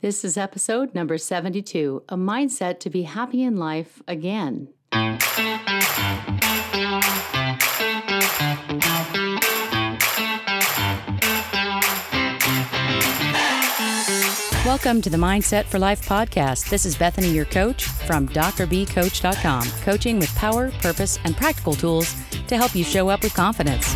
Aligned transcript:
This 0.00 0.24
is 0.24 0.36
episode 0.36 0.94
number 0.94 1.18
72 1.18 2.04
A 2.08 2.16
Mindset 2.16 2.78
to 2.80 2.88
Be 2.88 3.02
Happy 3.02 3.42
in 3.42 3.56
Life 3.56 4.00
Again. 4.06 4.68
Welcome 14.64 15.02
to 15.02 15.10
the 15.10 15.16
Mindset 15.16 15.64
for 15.64 15.80
Life 15.80 16.06
podcast. 16.06 16.70
This 16.70 16.86
is 16.86 16.96
Bethany, 16.96 17.30
your 17.30 17.46
coach 17.46 17.82
from 17.82 18.28
drbcoach.com, 18.28 19.68
coaching 19.82 20.20
with 20.20 20.32
power, 20.36 20.70
purpose, 20.80 21.18
and 21.24 21.36
practical 21.36 21.74
tools 21.74 22.14
to 22.46 22.56
help 22.56 22.76
you 22.76 22.84
show 22.84 23.08
up 23.08 23.24
with 23.24 23.34
confidence. 23.34 23.92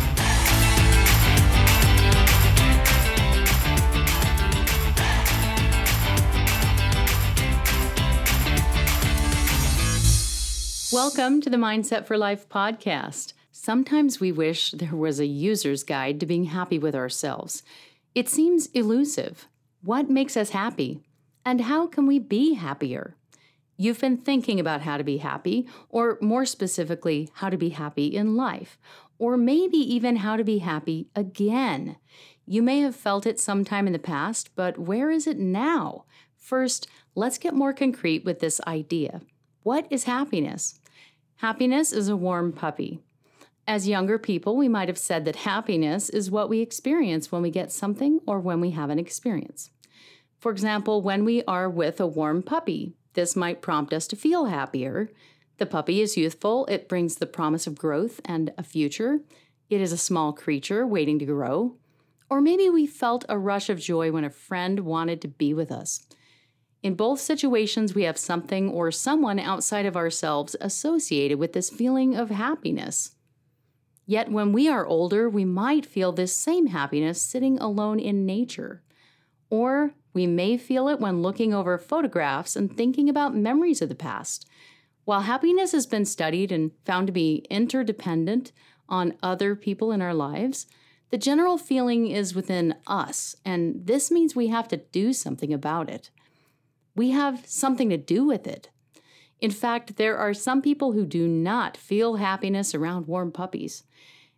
Welcome 10.93 11.41
to 11.41 11.49
the 11.49 11.57
Mindset 11.57 12.05
for 12.05 12.19
Life 12.19 12.47
podcast. 12.49 13.33
Sometimes 13.51 14.19
we 14.19 14.31
wish 14.31 14.69
there 14.69 14.95
was 14.95 15.19
a 15.19 15.25
user's 15.25 15.83
guide 15.83 16.19
to 16.19 16.27
being 16.27 16.43
happy 16.43 16.77
with 16.77 16.93
ourselves. 16.93 17.63
It 18.13 18.29
seems 18.29 18.67
elusive. 18.67 19.47
What 19.81 20.11
makes 20.11 20.37
us 20.37 20.51
happy? 20.51 21.01
And 21.43 21.61
how 21.61 21.87
can 21.87 22.05
we 22.05 22.19
be 22.19 22.53
happier? 22.53 23.15
You've 23.75 24.01
been 24.01 24.17
thinking 24.17 24.59
about 24.59 24.81
how 24.81 24.97
to 24.97 25.03
be 25.03 25.17
happy, 25.17 25.67
or 25.89 26.19
more 26.21 26.45
specifically, 26.45 27.31
how 27.33 27.49
to 27.49 27.57
be 27.57 27.69
happy 27.69 28.15
in 28.15 28.35
life, 28.35 28.77
or 29.17 29.35
maybe 29.35 29.77
even 29.77 30.17
how 30.17 30.37
to 30.37 30.43
be 30.43 30.59
happy 30.59 31.07
again. 31.15 31.95
You 32.45 32.61
may 32.61 32.81
have 32.81 32.95
felt 32.95 33.25
it 33.25 33.39
sometime 33.39 33.87
in 33.87 33.93
the 33.93 33.99
past, 33.99 34.51
but 34.55 34.77
where 34.77 35.09
is 35.09 35.25
it 35.25 35.39
now? 35.39 36.05
First, 36.37 36.85
let's 37.15 37.39
get 37.39 37.55
more 37.55 37.73
concrete 37.73 38.23
with 38.23 38.41
this 38.41 38.61
idea. 38.67 39.21
What 39.63 39.87
is 39.89 40.03
happiness? 40.03 40.79
Happiness 41.37 41.91
is 41.91 42.09
a 42.09 42.15
warm 42.15 42.53
puppy. 42.53 42.99
As 43.67 43.87
younger 43.87 44.17
people, 44.17 44.57
we 44.57 44.67
might 44.67 44.89
have 44.89 44.97
said 44.97 45.25
that 45.25 45.37
happiness 45.37 46.09
is 46.09 46.29
what 46.29 46.49
we 46.49 46.59
experience 46.59 47.31
when 47.31 47.41
we 47.41 47.49
get 47.49 47.71
something 47.71 48.19
or 48.25 48.39
when 48.39 48.59
we 48.59 48.71
have 48.71 48.89
an 48.89 48.99
experience. 48.99 49.69
For 50.39 50.51
example, 50.51 51.01
when 51.01 51.23
we 51.23 51.43
are 51.43 51.69
with 51.69 52.01
a 52.01 52.07
warm 52.07 52.43
puppy, 52.43 52.93
this 53.13 53.35
might 53.35 53.61
prompt 53.61 53.93
us 53.93 54.07
to 54.07 54.15
feel 54.15 54.45
happier. 54.45 55.09
The 55.57 55.65
puppy 55.65 56.01
is 56.01 56.17
youthful, 56.17 56.65
it 56.65 56.89
brings 56.89 57.15
the 57.15 57.25
promise 57.25 57.67
of 57.67 57.77
growth 57.77 58.19
and 58.25 58.51
a 58.57 58.63
future. 58.63 59.19
It 59.69 59.79
is 59.79 59.93
a 59.93 59.97
small 59.97 60.33
creature 60.33 60.85
waiting 60.85 61.19
to 61.19 61.25
grow. 61.25 61.77
Or 62.29 62.41
maybe 62.41 62.69
we 62.69 62.87
felt 62.87 63.25
a 63.29 63.37
rush 63.37 63.69
of 63.69 63.79
joy 63.79 64.11
when 64.11 64.25
a 64.25 64.29
friend 64.29 64.81
wanted 64.81 65.21
to 65.21 65.27
be 65.27 65.53
with 65.53 65.71
us. 65.71 66.05
In 66.83 66.95
both 66.95 67.21
situations, 67.21 67.95
we 67.95 68.03
have 68.03 68.17
something 68.17 68.69
or 68.69 68.91
someone 68.91 69.39
outside 69.39 69.85
of 69.85 69.95
ourselves 69.95 70.53
associated 70.59 71.39
with 71.39 71.53
this 71.53 71.69
feeling 71.69 72.13
of 72.13 72.29
happiness. 72.29 73.15
Yet, 74.05 74.29
when 74.29 74.51
we 74.51 74.67
are 74.67 74.85
older, 74.85 75.29
we 75.29 75.45
might 75.45 75.85
feel 75.85 76.11
this 76.11 76.35
same 76.35 76.67
happiness 76.67 77.21
sitting 77.21 77.57
alone 77.57 77.99
in 77.99 78.25
nature. 78.25 78.83
Or 79.49 79.93
we 80.13 80.27
may 80.27 80.57
feel 80.57 80.89
it 80.89 80.99
when 80.99 81.21
looking 81.21 81.53
over 81.53 81.77
photographs 81.77 82.57
and 82.57 82.75
thinking 82.75 83.07
about 83.07 83.33
memories 83.33 83.81
of 83.81 83.87
the 83.87 83.95
past. 83.95 84.45
While 85.05 85.21
happiness 85.21 85.71
has 85.71 85.85
been 85.85 86.03
studied 86.03 86.51
and 86.51 86.71
found 86.83 87.07
to 87.07 87.13
be 87.13 87.45
interdependent 87.49 88.51
on 88.89 89.15
other 89.23 89.55
people 89.55 89.93
in 89.93 90.01
our 90.01 90.13
lives, 90.13 90.67
the 91.11 91.17
general 91.17 91.57
feeling 91.57 92.07
is 92.07 92.35
within 92.35 92.75
us, 92.87 93.37
and 93.45 93.85
this 93.85 94.11
means 94.11 94.35
we 94.35 94.47
have 94.47 94.67
to 94.69 94.77
do 94.77 95.13
something 95.13 95.53
about 95.53 95.89
it 95.89 96.09
we 96.95 97.11
have 97.11 97.45
something 97.47 97.89
to 97.89 97.97
do 97.97 98.25
with 98.25 98.47
it. 98.47 98.69
In 99.39 99.51
fact, 99.51 99.97
there 99.97 100.17
are 100.17 100.33
some 100.33 100.61
people 100.61 100.93
who 100.93 101.05
do 101.05 101.27
not 101.27 101.75
feel 101.75 102.15
happiness 102.15 102.73
around 102.73 103.07
warm 103.07 103.31
puppies. 103.31 103.83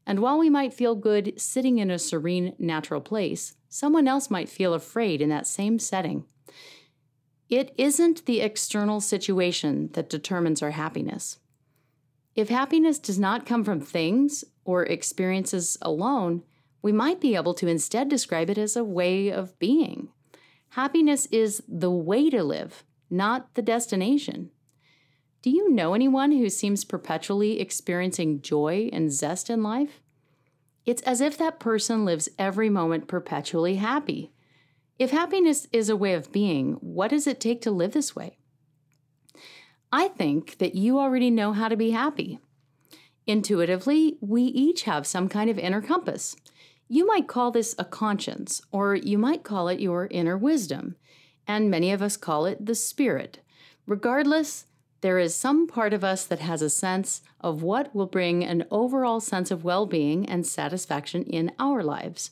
And 0.07 0.19
while 0.19 0.38
we 0.38 0.49
might 0.49 0.73
feel 0.73 0.95
good 0.95 1.39
sitting 1.39 1.79
in 1.79 1.91
a 1.91 1.99
serene, 1.99 2.55
natural 2.57 3.01
place, 3.01 3.55
someone 3.69 4.07
else 4.07 4.29
might 4.29 4.49
feel 4.49 4.73
afraid 4.73 5.21
in 5.21 5.29
that 5.29 5.47
same 5.47 5.79
setting. 5.79 6.25
It 7.49 7.73
isn't 7.77 8.25
the 8.25 8.41
external 8.41 8.99
situation 8.99 9.89
that 9.93 10.09
determines 10.09 10.63
our 10.63 10.72
happiness. 10.72 11.37
If 12.35 12.49
happiness 12.49 12.99
does 12.99 13.19
not 13.19 13.45
come 13.45 13.63
from 13.63 13.79
things 13.79 14.43
or 14.63 14.83
experiences 14.83 15.77
alone, 15.81 16.43
we 16.81 16.91
might 16.91 17.22
be 17.22 17.35
able 17.35 17.53
to 17.55 17.67
instead 17.67 18.09
describe 18.09 18.49
it 18.49 18.57
as 18.57 18.75
a 18.75 18.83
way 18.83 19.29
of 19.29 19.57
being. 19.59 20.09
Happiness 20.75 21.25
is 21.27 21.63
the 21.69 21.89
way 21.89 22.29
to 22.29 22.43
live, 22.43 22.83
not 23.09 23.53
the 23.53 23.61
destination. 23.61 24.51
Do 25.41 25.49
you 25.49 25.69
know 25.69 25.93
anyone 25.93 26.33
who 26.33 26.49
seems 26.49 26.83
perpetually 26.83 27.61
experiencing 27.61 28.41
joy 28.41 28.89
and 28.91 29.09
zest 29.09 29.49
in 29.49 29.63
life? 29.63 30.01
It's 30.85 31.01
as 31.03 31.21
if 31.21 31.37
that 31.37 31.61
person 31.61 32.03
lives 32.03 32.27
every 32.37 32.69
moment 32.69 33.07
perpetually 33.07 33.75
happy. 33.75 34.33
If 34.99 35.11
happiness 35.11 35.65
is 35.71 35.87
a 35.87 35.95
way 35.95 36.13
of 36.13 36.33
being, 36.33 36.73
what 36.81 37.11
does 37.11 37.25
it 37.25 37.39
take 37.39 37.61
to 37.61 37.71
live 37.71 37.93
this 37.93 38.13
way? 38.13 38.37
I 39.93 40.09
think 40.09 40.57
that 40.57 40.75
you 40.75 40.99
already 40.99 41.29
know 41.29 41.53
how 41.53 41.69
to 41.69 41.77
be 41.77 41.91
happy. 41.91 42.39
Intuitively, 43.25 44.17
we 44.19 44.41
each 44.41 44.83
have 44.83 45.07
some 45.07 45.29
kind 45.29 45.49
of 45.49 45.57
inner 45.57 45.81
compass. 45.81 46.35
You 46.88 47.07
might 47.07 47.28
call 47.28 47.51
this 47.51 47.73
a 47.79 47.85
conscience, 47.85 48.62
or 48.72 48.96
you 48.96 49.18
might 49.18 49.44
call 49.44 49.68
it 49.68 49.79
your 49.79 50.07
inner 50.12 50.38
wisdom, 50.38 50.96
and 51.47 51.72
many 51.72 51.91
of 51.91 52.01
us 52.01 52.16
call 52.16 52.46
it 52.46 52.66
the 52.66 52.75
spirit. 52.75 53.40
Regardless, 53.88 54.66
there 55.01 55.18
is 55.19 55.35
some 55.35 55.68
part 55.68 55.94
of 55.94 56.03
us 56.03 56.25
that 56.25 56.40
has 56.40 56.62
a 56.62 56.69
sense 56.69 57.22
of 57.41 57.63
what 57.63 57.94
will 57.96 58.06
bring 58.06 58.44
an 58.44 58.66
overall 58.72 59.19
sense 59.19 59.51
of 59.51 59.63
well 59.63 59.85
being 59.85 60.28
and 60.28 60.46
satisfaction 60.46 61.23
in 61.23 61.51
our 61.59 61.84
lives. 61.84 62.31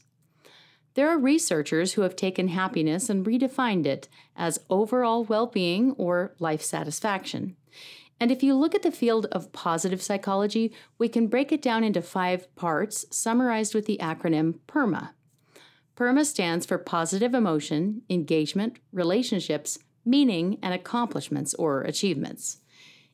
There 0.96 1.10
are 1.10 1.18
researchers 1.18 1.94
who 1.94 2.02
have 2.04 2.16
taken 2.16 2.50
happiness 2.50 3.10
and 3.10 3.26
redefined 3.26 3.88
it 3.88 4.08
as 4.36 4.60
overall 4.70 5.24
well 5.24 5.48
being 5.48 5.92
or 5.94 6.36
life 6.40 6.62
satisfaction. 6.62 7.56
And 8.20 8.32
if 8.32 8.44
you 8.44 8.56
look 8.56 8.74
at 8.74 8.84
the 8.84 8.92
field 8.92 9.26
of 9.32 9.52
positive 9.52 10.02
psychology, 10.02 10.74
we 10.98 11.10
can 11.10 11.28
break 11.28 11.52
it 11.52 11.62
down 11.62 11.84
into 11.84 12.02
five 12.02 12.54
parts 12.56 13.06
summarized 13.12 13.74
with 13.74 13.86
the 13.86 14.00
acronym 14.02 14.60
PERMA. 14.68 15.14
PERMA 15.96 16.26
stands 16.26 16.66
for 16.66 16.78
positive 16.78 17.34
emotion, 17.34 18.02
engagement, 18.10 18.80
relationships, 18.92 19.78
meaning, 20.06 20.58
and 20.62 20.74
accomplishments 20.74 21.54
or 21.56 21.82
achievements. 21.82 22.58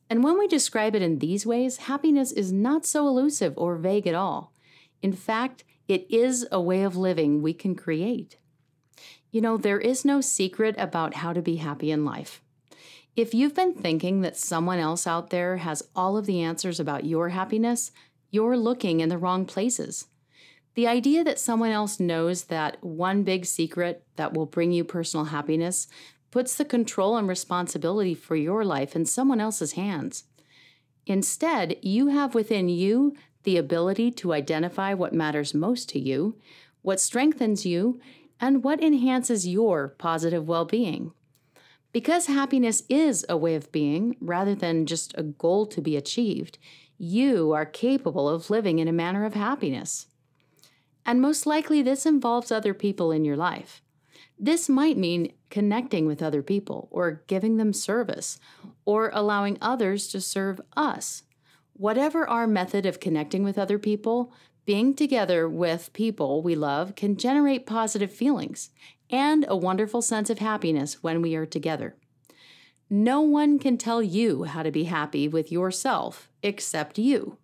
And 0.09 0.23
when 0.23 0.39
we 0.39 0.47
describe 0.47 0.95
it 0.95 1.01
in 1.01 1.19
these 1.19 1.45
ways, 1.45 1.77
happiness 1.77 2.31
is 2.31 2.51
not 2.51 2.85
so 2.85 3.07
elusive 3.07 3.53
or 3.57 3.75
vague 3.75 4.07
at 4.07 4.15
all. 4.15 4.53
In 5.01 5.13
fact, 5.13 5.63
it 5.87 6.05
is 6.09 6.47
a 6.51 6.61
way 6.61 6.83
of 6.83 6.95
living 6.95 7.41
we 7.41 7.53
can 7.53 7.75
create. 7.75 8.37
You 9.31 9.41
know, 9.41 9.57
there 9.57 9.79
is 9.79 10.05
no 10.05 10.21
secret 10.21 10.75
about 10.77 11.15
how 11.15 11.33
to 11.33 11.41
be 11.41 11.57
happy 11.57 11.91
in 11.91 12.05
life. 12.05 12.41
If 13.15 13.33
you've 13.33 13.55
been 13.55 13.73
thinking 13.73 14.21
that 14.21 14.37
someone 14.37 14.79
else 14.79 15.05
out 15.05 15.29
there 15.29 15.57
has 15.57 15.83
all 15.95 16.15
of 16.15 16.25
the 16.25 16.41
answers 16.41 16.79
about 16.79 17.05
your 17.05 17.29
happiness, 17.29 17.91
you're 18.31 18.57
looking 18.57 18.99
in 18.99 19.09
the 19.09 19.17
wrong 19.17 19.45
places. 19.45 20.07
The 20.75 20.87
idea 20.87 21.23
that 21.23 21.39
someone 21.39 21.71
else 21.71 21.99
knows 21.99 22.45
that 22.45 22.81
one 22.83 23.23
big 23.23 23.45
secret 23.45 24.03
that 24.15 24.33
will 24.33 24.45
bring 24.45 24.71
you 24.71 24.83
personal 24.83 25.25
happiness 25.25 25.87
puts 26.31 26.55
the 26.55 26.63
control 26.63 27.17
and 27.17 27.27
responsibility 27.27 28.13
for 28.13 28.35
your 28.35 28.63
life 28.63 28.95
in 28.95 29.05
someone 29.05 29.41
else's 29.41 29.73
hands. 29.73 30.25
Instead, 31.05 31.77
you 31.81 32.07
have 32.07 32.35
within 32.35 32.69
you 32.69 33.15
the 33.43 33.57
ability 33.57 34.11
to 34.11 34.33
identify 34.33 34.93
what 34.93 35.13
matters 35.13 35.53
most 35.53 35.89
to 35.89 35.99
you, 35.99 36.37
what 36.83 36.99
strengthens 36.99 37.65
you, 37.65 37.99
and 38.39 38.63
what 38.63 38.81
enhances 38.81 39.47
your 39.47 39.89
positive 39.97 40.47
well 40.47 40.65
being. 40.65 41.11
Because 41.91 42.27
happiness 42.27 42.83
is 42.87 43.25
a 43.27 43.37
way 43.37 43.55
of 43.55 43.71
being 43.71 44.15
rather 44.21 44.53
than 44.53 44.85
just 44.85 45.13
a 45.17 45.23
goal 45.23 45.65
to 45.67 45.81
be 45.81 45.97
achieved, 45.97 46.59
you 46.97 47.51
are 47.51 47.65
capable 47.65 48.29
of 48.29 48.49
living 48.49 48.79
in 48.79 48.87
a 48.87 48.93
manner 48.93 49.25
of 49.25 49.33
happiness. 49.33 50.07
And 51.05 51.21
most 51.21 51.45
likely, 51.45 51.81
this 51.81 52.05
involves 52.05 52.51
other 52.51 52.73
people 52.73 53.11
in 53.11 53.25
your 53.25 53.37
life. 53.37 53.81
This 54.37 54.69
might 54.69 54.97
mean 54.97 55.33
connecting 55.49 56.05
with 56.05 56.21
other 56.21 56.43
people, 56.43 56.87
or 56.91 57.23
giving 57.27 57.57
them 57.57 57.73
service, 57.73 58.39
or 58.85 59.09
allowing 59.13 59.57
others 59.59 60.07
to 60.09 60.21
serve 60.21 60.61
us. 60.77 61.23
Whatever 61.73 62.27
our 62.29 62.45
method 62.45 62.85
of 62.85 62.99
connecting 62.99 63.43
with 63.43 63.57
other 63.57 63.79
people, 63.79 64.31
being 64.65 64.93
together 64.93 65.49
with 65.49 65.91
people 65.93 66.43
we 66.43 66.53
love 66.53 66.95
can 66.95 67.17
generate 67.17 67.65
positive 67.65 68.11
feelings 68.11 68.69
and 69.09 69.45
a 69.47 69.57
wonderful 69.57 70.01
sense 70.01 70.29
of 70.29 70.39
happiness 70.39 71.03
when 71.03 71.21
we 71.21 71.35
are 71.35 71.45
together. 71.45 71.95
No 72.89 73.21
one 73.21 73.59
can 73.59 73.77
tell 73.77 74.01
you 74.01 74.43
how 74.43 74.63
to 74.63 74.71
be 74.71 74.85
happy 74.85 75.27
with 75.27 75.51
yourself 75.51 76.29
except 76.41 76.97
you. 76.97 77.37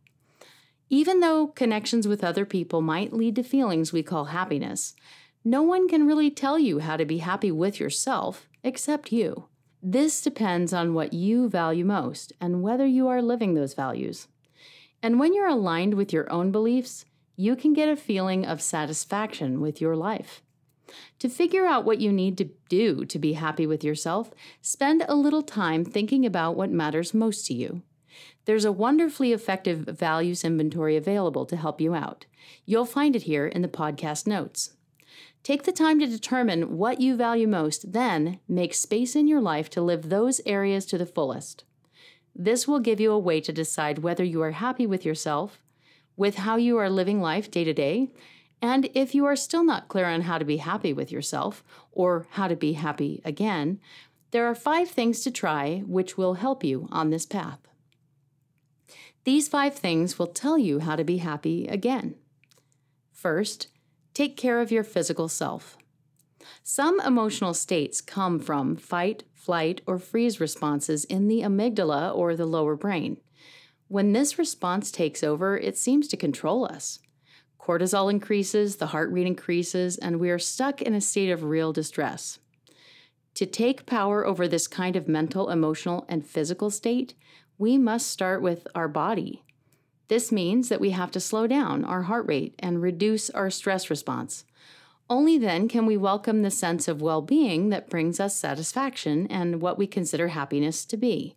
Even 0.90 1.20
though 1.20 1.48
connections 1.48 2.08
with 2.08 2.24
other 2.24 2.46
people 2.46 2.82
might 2.82 3.14
lead 3.14 3.36
to 3.36 3.44
feelings 3.44 3.92
we 3.92 4.04
call 4.04 4.26
happiness, 4.26 4.96
no 5.44 5.62
one 5.62 5.88
can 5.88 6.08
really 6.08 6.32
tell 6.32 6.58
you 6.58 6.80
how 6.80 6.98
to 6.98 7.06
be 7.06 7.20
happy 7.20 7.52
with 7.52 7.80
yourself 7.80 8.48
except 8.64 9.12
you. 9.12 9.46
This 9.82 10.22
depends 10.22 10.74
on 10.74 10.96
what 10.96 11.14
you 11.14 11.48
value 11.48 11.86
most 11.86 12.34
and 12.42 12.64
whether 12.64 12.88
you 12.88 13.08
are 13.08 13.22
living 13.22 13.54
those 13.54 13.76
values. 13.76 14.28
And 15.04 15.20
when 15.20 15.36
you're 15.36 15.48
aligned 15.48 15.94
with 15.94 16.12
your 16.12 16.32
own 16.32 16.52
beliefs, 16.52 17.06
you 17.36 17.56
can 17.56 17.74
get 17.74 17.90
a 17.90 17.96
feeling 17.96 18.46
of 18.46 18.62
satisfaction 18.62 19.62
with 19.62 19.80
your 19.80 19.96
life. 19.96 20.42
To 21.20 21.30
figure 21.30 21.66
out 21.66 21.86
what 21.86 22.00
you 22.00 22.12
need 22.12 22.38
to 22.38 22.50
do 22.70 23.06
to 23.06 23.20
be 23.20 23.34
happy 23.34 23.66
with 23.66 23.84
yourself, 23.84 24.32
spend 24.62 25.04
a 25.08 25.16
little 25.16 25.44
time 25.44 25.86
thinking 25.86 26.26
about 26.26 26.56
what 26.56 26.70
matters 26.70 27.14
most 27.14 27.46
to 27.48 27.54
you. 27.54 27.82
There's 28.46 28.66
a 28.66 28.72
wonderfully 28.72 29.34
effective 29.34 29.80
values 29.80 30.44
inventory 30.44 30.96
available 30.96 31.46
to 31.48 31.58
help 31.58 31.82
you 31.82 31.96
out. 31.96 32.26
You'll 32.66 32.86
find 32.86 33.16
it 33.16 33.24
here 33.24 33.48
in 33.48 33.62
the 33.62 33.68
podcast 33.68 34.28
notes. 34.28 34.72
Take 35.44 35.64
the 35.64 35.72
time 35.72 36.00
to 36.00 36.08
determine 36.08 36.78
what 36.78 37.00
you 37.00 37.16
value 37.16 37.48
most, 37.48 37.94
then 37.94 38.40
make 38.48 38.74
space 38.74 39.16
in 39.16 39.28
your 39.28 39.42
life 39.42 39.70
to 39.72 39.82
live 39.82 40.10
those 40.10 40.42
areas 40.46 40.86
to 40.88 40.98
the 40.98 41.06
fullest. 41.06 41.64
This 42.36 42.68
will 42.68 42.80
give 42.80 43.00
you 43.00 43.12
a 43.12 43.20
way 43.20 43.40
to 43.42 43.54
decide 43.54 44.00
whether 44.00 44.24
you 44.24 44.42
are 44.42 44.52
happy 44.52 44.88
with 44.88 45.06
yourself, 45.06 45.62
with 46.18 46.36
how 46.38 46.56
you 46.56 46.78
are 46.78 46.90
living 46.90 47.22
life 47.22 47.52
day 47.52 47.64
to 47.64 47.74
day, 47.74 48.10
and 48.62 48.90
if 48.94 49.14
you 49.14 49.26
are 49.26 49.36
still 49.36 49.64
not 49.64 49.88
clear 49.88 50.06
on 50.06 50.22
how 50.22 50.38
to 50.38 50.46
be 50.46 50.58
happy 50.58 50.94
with 50.94 51.12
yourself 51.12 51.64
or 51.92 52.28
how 52.32 52.48
to 52.48 52.56
be 52.56 52.74
happy 52.74 53.22
again, 53.26 53.80
there 54.32 54.46
are 54.46 54.56
five 54.56 54.90
things 54.90 55.22
to 55.22 55.32
try 55.32 55.84
which 55.86 56.18
will 56.18 56.36
help 56.36 56.64
you 56.64 56.88
on 56.92 57.10
this 57.10 57.26
path. 57.26 57.60
These 59.24 59.48
five 59.48 59.76
things 59.76 60.20
will 60.20 60.28
tell 60.28 60.58
you 60.58 60.80
how 60.80 60.96
to 60.96 61.04
be 61.04 61.18
happy 61.18 61.68
again. 61.68 62.16
First, 63.12 63.68
take 64.14 64.38
care 64.38 64.62
of 64.62 64.72
your 64.72 64.84
physical 64.84 65.28
self. 65.28 65.78
Some 66.64 67.00
emotional 67.02 67.54
states 67.54 68.02
come 68.02 68.40
from 68.40 68.76
fight, 68.76 69.24
flight, 69.34 69.82
or 69.88 69.98
freeze 69.98 70.40
responses 70.40 71.06
in 71.06 71.28
the 71.28 71.42
amygdala 71.42 72.16
or 72.16 72.36
the 72.36 72.46
lower 72.46 72.76
brain. 72.76 73.18
When 73.88 74.14
this 74.14 74.38
response 74.38 74.92
takes 74.92 75.24
over, 75.24 75.58
it 75.58 75.78
seems 75.78 76.08
to 76.10 76.18
control 76.18 76.66
us. 76.66 77.00
Cortisol 77.66 78.12
increases, 78.12 78.76
the 78.76 78.86
heart 78.88 79.12
rate 79.12 79.26
increases, 79.26 79.98
and 79.98 80.20
we 80.20 80.30
are 80.30 80.38
stuck 80.38 80.84
in 80.84 80.94
a 80.94 81.02
state 81.02 81.32
of 81.32 81.42
real 81.42 81.74
distress. 81.74 82.38
To 83.34 83.48
take 83.48 83.88
power 83.88 84.24
over 84.24 84.48
this 84.48 84.68
kind 84.68 84.96
of 84.96 85.08
mental, 85.08 85.50
emotional, 85.50 86.06
and 86.08 86.24
physical 86.24 86.70
state, 86.70 87.16
we 87.58 87.80
must 87.80 88.12
start 88.12 88.44
with 88.44 88.68
our 88.76 88.88
body. 88.88 89.42
This 90.10 90.32
means 90.32 90.70
that 90.70 90.80
we 90.80 90.92
have 90.92 91.10
to 91.10 91.20
slow 91.20 91.48
down 91.48 91.84
our 91.84 92.04
heart 92.04 92.28
rate 92.28 92.54
and 92.60 92.84
reduce 92.84 93.32
our 93.32 93.50
stress 93.50 93.90
response. 93.90 94.46
Only 95.10 95.40
then 95.40 95.68
can 95.68 95.88
we 95.88 95.98
welcome 95.98 96.44
the 96.44 96.52
sense 96.52 96.88
of 96.88 97.02
well 97.02 97.24
being 97.24 97.70
that 97.70 97.90
brings 97.90 98.20
us 98.20 98.36
satisfaction 98.36 99.26
and 99.32 99.60
what 99.60 99.80
we 99.80 99.88
consider 99.88 100.28
happiness 100.28 100.86
to 100.86 100.98
be. 100.98 101.36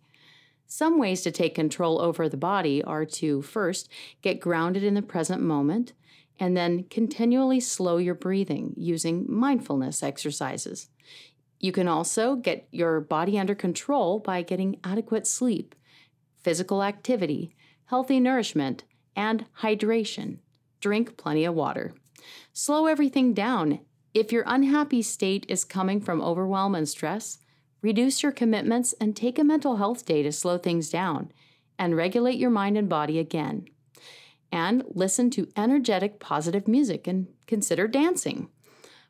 Some 0.67 0.99
ways 0.99 1.23
to 1.23 1.31
take 1.31 1.55
control 1.55 1.99
over 1.99 2.29
the 2.29 2.37
body 2.37 2.83
are 2.83 3.03
to 3.03 3.41
first 3.41 3.89
get 4.21 4.39
grounded 4.39 4.83
in 4.83 4.93
the 4.93 5.01
present 5.01 5.41
moment, 5.41 5.93
and 6.39 6.55
then 6.55 6.85
continually 6.89 7.59
slow 7.59 7.97
your 7.97 8.15
breathing 8.15 8.73
using 8.77 9.25
mindfulness 9.27 10.01
exercises. 10.01 10.87
You 11.59 11.73
can 11.73 11.87
also 11.87 12.35
get 12.35 12.67
your 12.71 13.01
body 13.01 13.37
under 13.37 13.53
control 13.53 14.19
by 14.19 14.41
getting 14.41 14.79
adequate 14.83 15.27
sleep, 15.27 15.75
physical 16.41 16.81
activity, 16.81 17.53
healthy 17.85 18.19
nourishment, 18.19 18.85
and 19.15 19.45
hydration. 19.61 20.37
Drink 20.79 21.17
plenty 21.17 21.43
of 21.43 21.53
water. 21.53 21.93
Slow 22.53 22.85
everything 22.85 23.33
down. 23.33 23.81
If 24.13 24.31
your 24.31 24.43
unhappy 24.47 25.01
state 25.01 25.45
is 25.49 25.65
coming 25.65 25.99
from 25.99 26.21
overwhelm 26.21 26.73
and 26.73 26.87
stress, 26.87 27.39
reduce 27.81 28.23
your 28.23 28.31
commitments 28.31 28.93
and 29.01 29.15
take 29.15 29.37
a 29.37 29.43
mental 29.43 29.77
health 29.77 30.05
day 30.05 30.23
to 30.23 30.31
slow 30.31 30.57
things 30.57 30.89
down 30.89 31.31
and 31.77 31.95
regulate 31.95 32.37
your 32.37 32.49
mind 32.49 32.77
and 32.77 32.87
body 32.89 33.19
again 33.19 33.67
and 34.51 34.83
listen 34.89 35.29
to 35.31 35.47
energetic, 35.55 36.19
positive 36.19 36.67
music 36.67 37.07
and 37.07 37.27
consider 37.47 37.87
dancing. 37.87 38.49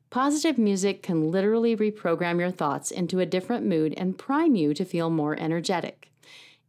Positive 0.10 0.58
music 0.58 1.04
can 1.04 1.30
literally 1.30 1.76
reprogram 1.76 2.40
your 2.40 2.52
thoughts 2.52 2.90
into 2.90 3.20
a 3.20 3.26
different 3.26 3.66
mood 3.66 3.94
and 3.96 4.18
prime 4.18 4.56
you 4.56 4.74
to 4.74 4.84
feel 4.84 5.10
more 5.10 5.40
energetic. 5.40 6.10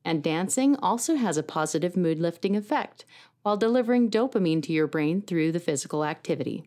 And 0.05 0.23
dancing 0.23 0.77
also 0.77 1.17
has 1.17 1.37
a 1.37 1.43
positive 1.43 1.97
mood 1.97 2.19
lifting 2.19 2.57
effect 2.57 3.05
while 3.43 3.57
delivering 3.57 4.11
dopamine 4.11 4.63
to 4.65 4.73
your 4.73 4.87
brain 4.87 5.23
through 5.23 5.53
the 5.53 5.61
physical 5.61 6.05
activity. 6.05 6.65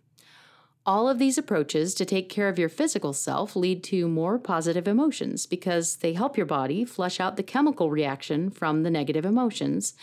All 0.85 1.07
of 1.07 1.17
these 1.17 1.37
approaches 1.37 1.93
to 1.93 2.05
take 2.05 2.27
care 2.27 2.49
of 2.49 2.59
your 2.59 2.69
physical 2.69 3.13
self 3.13 3.55
lead 3.55 3.83
to 3.85 4.07
more 4.07 4.37
positive 4.37 4.87
emotions 4.87 5.45
because 5.45 5.97
they 5.97 6.13
help 6.13 6.35
your 6.35 6.45
body 6.45 6.83
flush 6.83 7.19
out 7.19 7.37
the 7.37 7.43
chemical 7.43 7.89
reaction 7.89 8.49
from 8.49 8.83
the 8.83 8.91
negative 8.91 9.25
emotions 9.25 9.93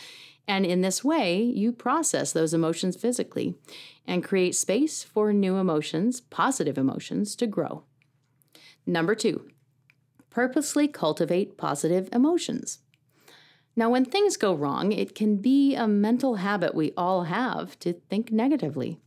and 0.47 0.65
in 0.65 0.81
this 0.81 1.03
way, 1.03 1.41
you 1.41 1.71
process 1.71 2.31
those 2.31 2.53
emotions 2.53 2.95
physically 2.95 3.55
and 4.05 4.23
create 4.23 4.55
space 4.55 5.03
for 5.03 5.31
new 5.31 5.57
emotions, 5.57 6.21
positive 6.21 6.77
emotions, 6.77 7.35
to 7.37 7.47
grow. 7.47 7.83
Number 8.85 9.15
two, 9.15 9.47
purposely 10.29 10.87
cultivate 10.87 11.57
positive 11.57 12.09
emotions. 12.11 12.79
Now, 13.75 13.89
when 13.89 14.03
things 14.03 14.35
go 14.35 14.53
wrong, 14.53 14.91
it 14.91 15.15
can 15.15 15.37
be 15.37 15.75
a 15.75 15.87
mental 15.87 16.35
habit 16.35 16.75
we 16.75 16.91
all 16.97 17.23
have 17.25 17.79
to 17.79 17.93
think 17.93 18.31
negatively. 18.31 18.99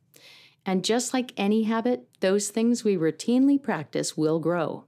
And 0.65 0.85
just 0.85 1.13
like 1.13 1.35
any 1.37 1.65
habit, 1.65 2.09
those 2.21 2.49
things 2.49 2.85
we 2.85 2.97
routinely 2.97 3.63
practice 3.63 4.17
will 4.17 4.39
grow. 4.39 4.85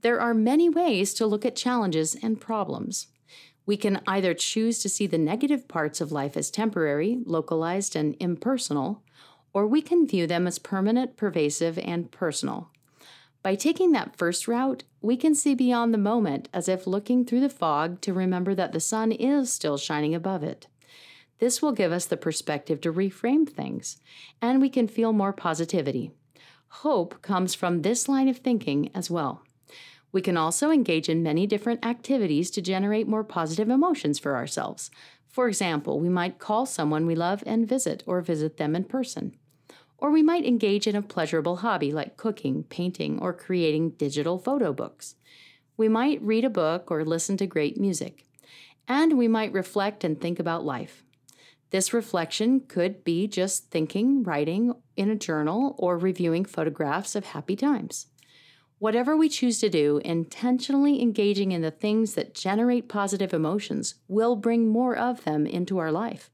There 0.00 0.20
are 0.20 0.34
many 0.34 0.68
ways 0.68 1.14
to 1.14 1.26
look 1.26 1.46
at 1.46 1.54
challenges 1.54 2.16
and 2.20 2.40
problems. 2.40 3.06
We 3.66 3.76
can 3.76 4.00
either 4.06 4.34
choose 4.34 4.80
to 4.80 4.88
see 4.88 5.06
the 5.06 5.18
negative 5.18 5.68
parts 5.68 6.00
of 6.00 6.12
life 6.12 6.36
as 6.36 6.50
temporary, 6.50 7.18
localized, 7.24 7.96
and 7.96 8.16
impersonal, 8.20 9.02
or 9.52 9.66
we 9.66 9.80
can 9.80 10.06
view 10.06 10.26
them 10.26 10.46
as 10.46 10.58
permanent, 10.58 11.16
pervasive, 11.16 11.78
and 11.78 12.10
personal. 12.10 12.70
By 13.42 13.54
taking 13.54 13.92
that 13.92 14.16
first 14.16 14.48
route, 14.48 14.84
we 15.00 15.16
can 15.16 15.34
see 15.34 15.54
beyond 15.54 15.92
the 15.92 15.98
moment 15.98 16.48
as 16.52 16.68
if 16.68 16.86
looking 16.86 17.24
through 17.24 17.40
the 17.40 17.48
fog 17.48 18.00
to 18.00 18.12
remember 18.12 18.54
that 18.54 18.72
the 18.72 18.80
sun 18.80 19.12
is 19.12 19.52
still 19.52 19.76
shining 19.76 20.14
above 20.14 20.42
it. 20.42 20.66
This 21.38 21.60
will 21.60 21.72
give 21.72 21.92
us 21.92 22.06
the 22.06 22.16
perspective 22.16 22.80
to 22.80 22.92
reframe 22.92 23.48
things, 23.48 24.00
and 24.40 24.60
we 24.60 24.70
can 24.70 24.88
feel 24.88 25.12
more 25.12 25.32
positivity. 25.32 26.10
Hope 26.68 27.22
comes 27.22 27.54
from 27.54 27.82
this 27.82 28.08
line 28.08 28.28
of 28.28 28.38
thinking 28.38 28.90
as 28.94 29.10
well. 29.10 29.43
We 30.14 30.22
can 30.22 30.36
also 30.36 30.70
engage 30.70 31.08
in 31.08 31.24
many 31.24 31.44
different 31.44 31.84
activities 31.84 32.48
to 32.52 32.62
generate 32.62 33.08
more 33.08 33.24
positive 33.24 33.68
emotions 33.68 34.20
for 34.20 34.36
ourselves. 34.36 34.88
For 35.28 35.48
example, 35.48 35.98
we 35.98 36.08
might 36.08 36.38
call 36.38 36.66
someone 36.66 37.04
we 37.04 37.16
love 37.16 37.42
and 37.44 37.68
visit 37.68 38.04
or 38.06 38.20
visit 38.20 38.56
them 38.56 38.76
in 38.76 38.84
person. 38.84 39.34
Or 39.98 40.12
we 40.12 40.22
might 40.22 40.44
engage 40.44 40.86
in 40.86 40.94
a 40.94 41.02
pleasurable 41.02 41.56
hobby 41.56 41.90
like 41.90 42.16
cooking, 42.16 42.62
painting, 42.62 43.18
or 43.18 43.32
creating 43.32 43.90
digital 43.90 44.38
photo 44.38 44.72
books. 44.72 45.16
We 45.76 45.88
might 45.88 46.22
read 46.22 46.44
a 46.44 46.50
book 46.50 46.92
or 46.92 47.04
listen 47.04 47.36
to 47.38 47.46
great 47.48 47.76
music. 47.76 48.24
And 48.86 49.18
we 49.18 49.26
might 49.26 49.52
reflect 49.52 50.04
and 50.04 50.20
think 50.20 50.38
about 50.38 50.64
life. 50.64 51.02
This 51.70 51.92
reflection 51.92 52.60
could 52.68 53.02
be 53.02 53.26
just 53.26 53.72
thinking, 53.72 54.22
writing 54.22 54.74
in 54.96 55.10
a 55.10 55.16
journal, 55.16 55.74
or 55.76 55.98
reviewing 55.98 56.44
photographs 56.44 57.16
of 57.16 57.24
happy 57.24 57.56
times. 57.56 58.06
Whatever 58.84 59.16
we 59.16 59.30
choose 59.30 59.60
to 59.60 59.70
do, 59.70 59.98
intentionally 60.04 61.00
engaging 61.00 61.52
in 61.52 61.62
the 61.62 61.70
things 61.70 62.12
that 62.16 62.34
generate 62.34 62.86
positive 62.86 63.32
emotions 63.32 63.94
will 64.08 64.36
bring 64.36 64.68
more 64.68 64.94
of 64.94 65.24
them 65.24 65.46
into 65.46 65.78
our 65.78 65.90
life. 65.90 66.28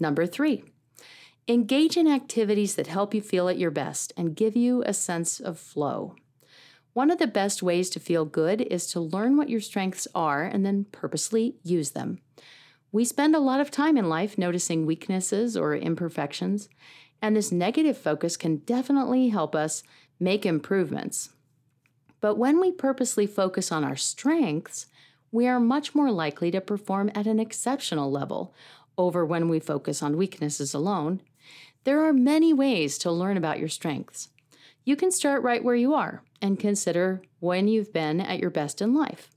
Number 0.00 0.24
three, 0.24 0.64
engage 1.46 1.98
in 1.98 2.08
activities 2.08 2.76
that 2.76 2.86
help 2.86 3.12
you 3.12 3.20
feel 3.20 3.50
at 3.50 3.58
your 3.58 3.70
best 3.70 4.10
and 4.16 4.34
give 4.34 4.56
you 4.56 4.84
a 4.86 4.94
sense 4.94 5.38
of 5.38 5.58
flow. 5.58 6.16
One 6.94 7.10
of 7.10 7.18
the 7.18 7.26
best 7.26 7.62
ways 7.62 7.90
to 7.90 8.00
feel 8.00 8.24
good 8.24 8.62
is 8.62 8.86
to 8.92 9.00
learn 9.00 9.36
what 9.36 9.50
your 9.50 9.60
strengths 9.60 10.08
are 10.14 10.44
and 10.44 10.64
then 10.64 10.86
purposely 10.92 11.56
use 11.62 11.90
them. 11.90 12.20
We 12.90 13.04
spend 13.04 13.36
a 13.36 13.38
lot 13.38 13.60
of 13.60 13.70
time 13.70 13.98
in 13.98 14.08
life 14.08 14.38
noticing 14.38 14.86
weaknesses 14.86 15.58
or 15.58 15.76
imperfections, 15.76 16.70
and 17.20 17.36
this 17.36 17.52
negative 17.52 17.98
focus 17.98 18.38
can 18.38 18.62
definitely 18.64 19.28
help 19.28 19.54
us 19.54 19.82
make 20.18 20.46
improvements. 20.46 21.33
But 22.24 22.38
when 22.38 22.58
we 22.58 22.72
purposely 22.72 23.26
focus 23.26 23.70
on 23.70 23.84
our 23.84 23.96
strengths, 23.96 24.86
we 25.30 25.46
are 25.46 25.60
much 25.60 25.94
more 25.94 26.10
likely 26.10 26.50
to 26.52 26.60
perform 26.62 27.10
at 27.14 27.26
an 27.26 27.38
exceptional 27.38 28.10
level 28.10 28.54
over 28.96 29.26
when 29.26 29.50
we 29.50 29.60
focus 29.60 30.02
on 30.02 30.16
weaknesses 30.16 30.72
alone. 30.72 31.20
There 31.84 32.02
are 32.02 32.14
many 32.14 32.54
ways 32.54 32.96
to 33.00 33.12
learn 33.12 33.36
about 33.36 33.58
your 33.58 33.68
strengths. 33.68 34.30
You 34.86 34.96
can 34.96 35.10
start 35.10 35.42
right 35.42 35.62
where 35.62 35.74
you 35.74 35.92
are 35.92 36.22
and 36.40 36.58
consider 36.58 37.20
when 37.40 37.68
you've 37.68 37.92
been 37.92 38.22
at 38.22 38.38
your 38.38 38.48
best 38.48 38.80
in 38.80 38.94
life. 38.94 39.28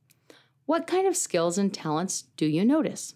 What 0.65 0.87
kind 0.87 1.05
of 1.05 1.17
skills 1.17 1.57
and 1.57 1.73
talents 1.73 2.23
do 2.37 2.45
you 2.45 2.63
notice? 2.63 3.15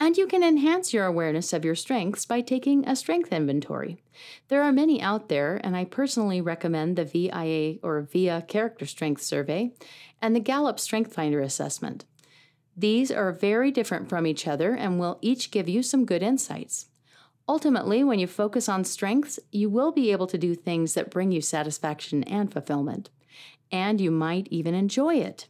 And 0.00 0.16
you 0.16 0.26
can 0.26 0.42
enhance 0.42 0.92
your 0.92 1.06
awareness 1.06 1.52
of 1.52 1.64
your 1.64 1.74
strengths 1.74 2.24
by 2.24 2.40
taking 2.40 2.86
a 2.86 2.96
strength 2.96 3.32
inventory. 3.32 3.98
There 4.48 4.62
are 4.62 4.72
many 4.72 5.00
out 5.02 5.28
there, 5.28 5.60
and 5.62 5.76
I 5.76 5.84
personally 5.84 6.40
recommend 6.40 6.96
the 6.96 7.04
VIA 7.04 7.78
or 7.82 8.00
VIA 8.02 8.42
Character 8.42 8.86
Strength 8.86 9.22
Survey 9.22 9.72
and 10.22 10.34
the 10.34 10.40
Gallup 10.40 10.80
Strength 10.80 11.14
Finder 11.14 11.40
Assessment. 11.40 12.04
These 12.76 13.10
are 13.10 13.32
very 13.32 13.72
different 13.72 14.08
from 14.08 14.26
each 14.26 14.46
other 14.46 14.72
and 14.72 15.00
will 15.00 15.18
each 15.20 15.50
give 15.50 15.68
you 15.68 15.82
some 15.82 16.04
good 16.04 16.22
insights. 16.22 16.86
Ultimately, 17.48 18.04
when 18.04 18.18
you 18.18 18.26
focus 18.26 18.68
on 18.68 18.84
strengths, 18.84 19.40
you 19.50 19.68
will 19.68 19.90
be 19.90 20.12
able 20.12 20.26
to 20.28 20.38
do 20.38 20.54
things 20.54 20.94
that 20.94 21.10
bring 21.10 21.32
you 21.32 21.40
satisfaction 21.40 22.22
and 22.24 22.52
fulfillment. 22.52 23.10
And 23.72 24.00
you 24.00 24.10
might 24.10 24.46
even 24.50 24.74
enjoy 24.74 25.16
it. 25.16 25.48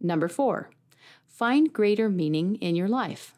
Number 0.00 0.26
four, 0.26 0.70
find 1.26 1.72
greater 1.72 2.08
meaning 2.08 2.56
in 2.56 2.74
your 2.74 2.88
life. 2.88 3.34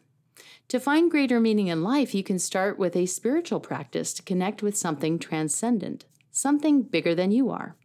To 0.69 0.79
find 0.79 1.11
greater 1.11 1.39
meaning 1.39 1.67
in 1.67 1.83
life, 1.83 2.15
you 2.15 2.23
can 2.23 2.39
start 2.39 2.79
with 2.79 2.95
a 2.95 3.05
spiritual 3.05 3.59
practice 3.59 4.13
to 4.13 4.23
connect 4.23 4.63
with 4.63 4.77
something 4.77 5.19
transcendent, 5.19 6.05
something 6.31 6.81
bigger 6.81 7.13
than 7.13 7.31
you 7.31 7.49
are. 7.49 7.75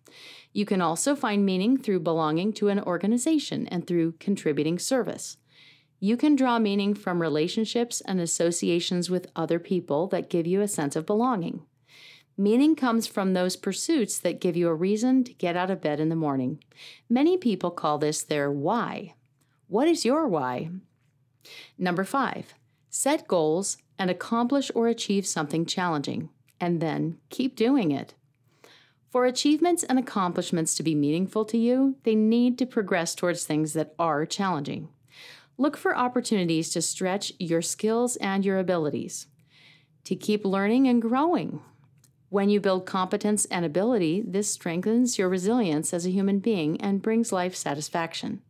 You 0.52 0.64
can 0.64 0.80
also 0.80 1.14
find 1.14 1.44
meaning 1.44 1.76
through 1.76 2.00
belonging 2.00 2.52
to 2.54 2.68
an 2.68 2.80
organization 2.80 3.66
and 3.66 3.86
through 3.86 4.12
contributing 4.20 4.78
service. 4.78 5.36
You 5.98 6.16
can 6.16 6.36
draw 6.36 6.58
meaning 6.58 6.94
from 6.94 7.20
relationships 7.20 8.00
and 8.02 8.20
associations 8.20 9.10
with 9.10 9.30
other 9.34 9.58
people 9.58 10.06
that 10.08 10.30
give 10.30 10.46
you 10.46 10.60
a 10.60 10.68
sense 10.68 10.94
of 10.94 11.06
belonging. 11.06 11.62
Meaning 12.38 12.76
comes 12.76 13.06
from 13.06 13.32
those 13.32 13.56
pursuits 13.56 14.18
that 14.18 14.40
give 14.40 14.56
you 14.56 14.68
a 14.68 14.75
reason 14.75 15.25
to 15.25 15.32
get 15.32 15.56
out 15.56 15.70
of 15.70 15.80
bed 15.80 16.00
in 16.00 16.10
the 16.10 16.16
morning. 16.16 16.62
Many 17.08 17.38
people 17.38 17.70
call 17.70 17.96
this 17.96 18.22
their 18.22 18.50
why. 18.50 19.14
What 19.68 19.88
is 19.88 20.04
your 20.04 20.28
why? 20.28 20.70
Number 21.78 22.04
five, 22.04 22.54
set 22.90 23.28
goals 23.28 23.78
and 23.98 24.10
accomplish 24.10 24.70
or 24.74 24.88
achieve 24.88 25.26
something 25.26 25.66
challenging, 25.66 26.30
and 26.60 26.80
then 26.80 27.18
keep 27.30 27.56
doing 27.56 27.90
it. 27.90 28.14
For 29.10 29.24
achievements 29.24 29.82
and 29.82 29.98
accomplishments 29.98 30.74
to 30.74 30.82
be 30.82 30.94
meaningful 30.94 31.44
to 31.46 31.56
you, 31.56 31.96
they 32.02 32.14
need 32.14 32.58
to 32.58 32.66
progress 32.66 33.14
towards 33.14 33.44
things 33.44 33.72
that 33.72 33.94
are 33.98 34.26
challenging. 34.26 34.88
Look 35.56 35.76
for 35.76 35.96
opportunities 35.96 36.68
to 36.70 36.82
stretch 36.82 37.32
your 37.38 37.62
skills 37.62 38.16
and 38.16 38.44
your 38.44 38.58
abilities, 38.58 39.26
to 40.04 40.16
keep 40.16 40.44
learning 40.44 40.86
and 40.86 41.00
growing. 41.00 41.60
When 42.28 42.50
you 42.50 42.60
build 42.60 42.84
competence 42.84 43.46
and 43.46 43.64
ability, 43.64 44.22
this 44.26 44.50
strengthens 44.50 45.16
your 45.16 45.28
resilience 45.28 45.94
as 45.94 46.04
a 46.04 46.10
human 46.10 46.40
being 46.40 46.78
and 46.80 47.00
brings 47.00 47.32
life 47.32 47.56
satisfaction. 47.56 48.42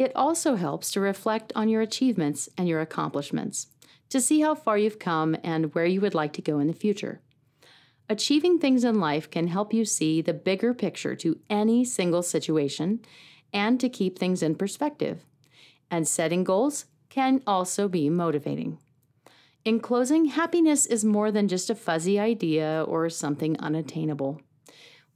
It 0.00 0.12
also 0.16 0.54
helps 0.54 0.90
to 0.92 1.00
reflect 1.00 1.52
on 1.54 1.68
your 1.68 1.82
achievements 1.82 2.48
and 2.56 2.66
your 2.66 2.80
accomplishments, 2.80 3.66
to 4.08 4.18
see 4.18 4.40
how 4.40 4.54
far 4.54 4.78
you've 4.78 4.98
come 4.98 5.36
and 5.44 5.74
where 5.74 5.84
you 5.84 6.00
would 6.00 6.14
like 6.14 6.32
to 6.32 6.42
go 6.42 6.58
in 6.58 6.68
the 6.68 6.72
future. 6.72 7.20
Achieving 8.08 8.58
things 8.58 8.82
in 8.82 8.98
life 8.98 9.30
can 9.30 9.48
help 9.48 9.74
you 9.74 9.84
see 9.84 10.22
the 10.22 10.32
bigger 10.32 10.72
picture 10.72 11.14
to 11.16 11.38
any 11.50 11.84
single 11.84 12.22
situation 12.22 13.00
and 13.52 13.78
to 13.78 13.90
keep 13.90 14.18
things 14.18 14.42
in 14.42 14.54
perspective. 14.54 15.26
And 15.90 16.08
setting 16.08 16.44
goals 16.44 16.86
can 17.10 17.42
also 17.46 17.86
be 17.86 18.08
motivating. 18.08 18.78
In 19.66 19.80
closing, 19.80 20.24
happiness 20.24 20.86
is 20.86 21.04
more 21.04 21.30
than 21.30 21.46
just 21.46 21.68
a 21.68 21.74
fuzzy 21.74 22.18
idea 22.18 22.86
or 22.88 23.10
something 23.10 23.60
unattainable. 23.60 24.40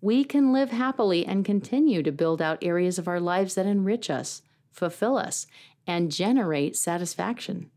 We 0.03 0.25
can 0.25 0.53
live 0.53 0.73
happily 0.73 1.25
and 1.25 1.43
continue 1.43 2.03
to 2.03 2.13
build 2.13 2.43
out 2.43 2.59
areas 2.61 2.99
of 2.99 3.09
our 3.09 3.19
lives 3.19 3.55
that 3.55 3.65
enrich 3.65 4.11
us, 4.11 4.43
fulfill 4.75 5.17
us, 5.17 5.47
and 5.87 6.11
generate 6.11 6.77
satisfaction. 6.77 7.71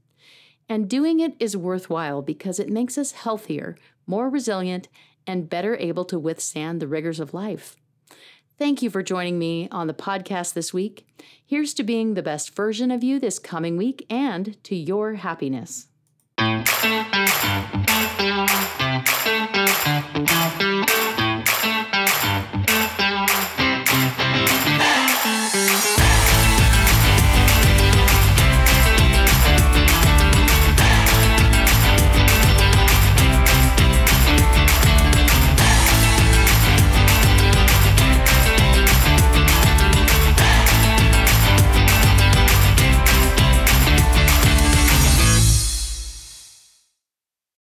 And 0.68 0.90
doing 0.90 1.22
it 1.22 1.36
is 1.40 1.56
worthwhile 1.56 2.22
because 2.22 2.60
it 2.60 2.70
makes 2.70 2.98
us 2.98 3.14
healthier, 3.14 3.78
more 4.06 4.30
resilient, 4.30 4.90
and 5.26 5.50
better 5.50 5.78
able 5.78 6.06
to 6.06 6.20
withstand 6.20 6.82
the 6.82 6.88
rigors 6.88 7.20
of 7.20 7.34
life. 7.34 7.78
Thank 8.58 8.82
you 8.82 8.90
for 8.90 9.04
joining 9.04 9.38
me 9.38 9.68
on 9.72 9.88
the 9.88 9.94
podcast 9.94 10.54
this 10.54 10.74
week. 10.74 11.06
Here's 11.46 11.74
to 11.76 11.84
being 11.84 12.16
the 12.16 12.24
best 12.24 12.56
version 12.56 12.90
of 12.90 13.04
you 13.04 13.20
this 13.20 13.38
coming 13.38 13.78
week 13.78 14.06
and 14.10 14.62
to 14.64 14.76
your 14.76 15.16
happiness. 15.16 15.88